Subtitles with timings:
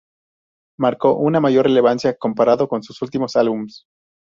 [0.79, 3.83] Marcó una mayor relevancia comparado con sus últimos álbumes.